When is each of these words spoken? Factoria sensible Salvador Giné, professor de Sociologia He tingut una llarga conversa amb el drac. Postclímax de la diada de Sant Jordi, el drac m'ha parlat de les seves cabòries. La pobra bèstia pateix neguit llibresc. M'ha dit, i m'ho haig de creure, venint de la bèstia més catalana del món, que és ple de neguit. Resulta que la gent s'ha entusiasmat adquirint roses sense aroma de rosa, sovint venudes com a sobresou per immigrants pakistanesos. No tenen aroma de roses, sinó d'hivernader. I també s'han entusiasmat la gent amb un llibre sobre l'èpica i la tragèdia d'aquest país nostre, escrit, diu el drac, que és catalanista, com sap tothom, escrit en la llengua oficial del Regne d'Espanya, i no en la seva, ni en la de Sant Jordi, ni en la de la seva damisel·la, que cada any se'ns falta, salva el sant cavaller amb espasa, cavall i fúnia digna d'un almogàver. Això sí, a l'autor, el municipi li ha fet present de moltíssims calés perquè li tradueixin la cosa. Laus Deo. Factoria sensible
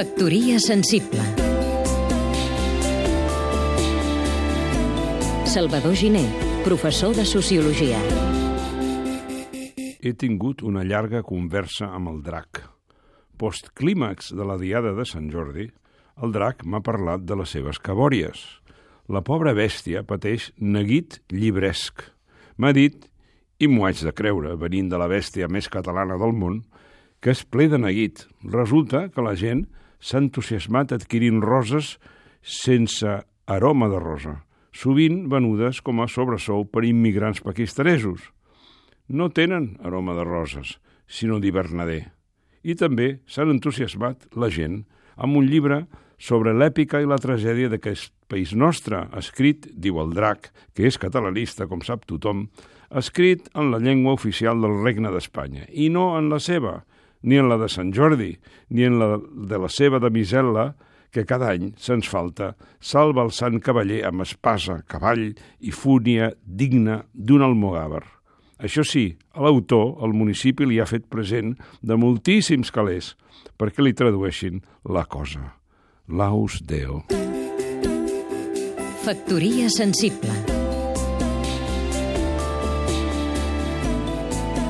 Factoria 0.00 0.58
sensible 0.58 1.20
Salvador 5.44 5.92
Giné, 5.92 6.22
professor 6.64 7.12
de 7.14 7.26
Sociologia 7.28 7.98
He 10.00 10.14
tingut 10.16 10.62
una 10.64 10.86
llarga 10.88 11.20
conversa 11.20 11.90
amb 11.92 12.08
el 12.14 12.22
drac. 12.24 12.62
Postclímax 13.36 14.30
de 14.32 14.46
la 14.48 14.56
diada 14.56 14.94
de 14.96 15.04
Sant 15.04 15.26
Jordi, 15.34 15.66
el 16.24 16.32
drac 16.32 16.64
m'ha 16.64 16.80
parlat 16.80 17.26
de 17.28 17.36
les 17.36 17.52
seves 17.52 17.76
cabòries. 17.76 18.40
La 19.12 19.20
pobra 19.20 19.52
bèstia 19.52 20.00
pateix 20.08 20.46
neguit 20.56 21.18
llibresc. 21.28 22.06
M'ha 22.56 22.72
dit, 22.72 23.04
i 23.60 23.68
m'ho 23.68 23.84
haig 23.84 24.00
de 24.00 24.14
creure, 24.16 24.56
venint 24.56 24.88
de 24.88 24.96
la 24.96 25.10
bèstia 25.12 25.50
més 25.52 25.68
catalana 25.68 26.16
del 26.16 26.32
món, 26.32 26.62
que 27.20 27.36
és 27.36 27.44
ple 27.44 27.68
de 27.68 27.76
neguit. 27.76 28.24
Resulta 28.48 29.10
que 29.12 29.28
la 29.28 29.36
gent 29.36 29.66
s'ha 30.00 30.20
entusiasmat 30.20 30.94
adquirint 30.96 31.42
roses 31.44 31.98
sense 32.42 33.20
aroma 33.46 33.88
de 33.92 34.00
rosa, 34.00 34.34
sovint 34.72 35.26
venudes 35.30 35.80
com 35.84 36.00
a 36.00 36.08
sobresou 36.08 36.64
per 36.64 36.86
immigrants 36.88 37.42
pakistanesos. 37.44 38.30
No 39.08 39.28
tenen 39.34 39.76
aroma 39.84 40.14
de 40.16 40.24
roses, 40.24 40.78
sinó 41.06 41.40
d'hivernader. 41.42 42.06
I 42.62 42.76
també 42.76 43.20
s'han 43.26 43.52
entusiasmat 43.56 44.28
la 44.36 44.50
gent 44.52 44.84
amb 45.16 45.36
un 45.36 45.48
llibre 45.50 45.84
sobre 46.20 46.52
l'èpica 46.52 47.00
i 47.00 47.08
la 47.08 47.18
tragèdia 47.18 47.70
d'aquest 47.72 48.12
país 48.30 48.52
nostre, 48.52 49.06
escrit, 49.16 49.66
diu 49.72 49.98
el 50.02 50.12
drac, 50.14 50.50
que 50.76 50.84
és 50.86 51.00
catalanista, 51.00 51.66
com 51.66 51.80
sap 51.82 52.04
tothom, 52.06 52.46
escrit 52.90 53.48
en 53.56 53.70
la 53.72 53.80
llengua 53.80 54.14
oficial 54.18 54.60
del 54.60 54.82
Regne 54.84 55.10
d'Espanya, 55.14 55.64
i 55.72 55.88
no 55.88 56.12
en 56.18 56.28
la 56.30 56.38
seva, 56.42 56.80
ni 57.22 57.40
en 57.40 57.48
la 57.50 57.58
de 57.60 57.68
Sant 57.68 57.92
Jordi, 57.94 58.34
ni 58.70 58.86
en 58.86 58.98
la 59.00 59.16
de 59.18 59.58
la 59.60 59.68
seva 59.68 60.00
damisel·la, 60.02 60.70
que 61.10 61.26
cada 61.26 61.50
any 61.50 61.72
se'ns 61.80 62.08
falta, 62.08 62.54
salva 62.78 63.24
el 63.26 63.32
sant 63.34 63.58
cavaller 63.64 64.04
amb 64.06 64.22
espasa, 64.22 64.80
cavall 64.86 65.32
i 65.60 65.74
fúnia 65.74 66.30
digna 66.44 67.00
d'un 67.12 67.42
almogàver. 67.42 68.04
Això 68.60 68.84
sí, 68.84 69.06
a 69.32 69.42
l'autor, 69.42 69.96
el 70.04 70.12
municipi 70.14 70.68
li 70.68 70.78
ha 70.80 70.88
fet 70.88 71.08
present 71.10 71.54
de 71.80 71.96
moltíssims 71.96 72.70
calés 72.70 73.14
perquè 73.58 73.82
li 73.82 73.96
tradueixin 73.96 74.60
la 74.84 75.06
cosa. 75.08 75.56
Laus 76.06 76.60
Deo. 76.66 77.04
Factoria 79.00 79.70
sensible 79.72 80.49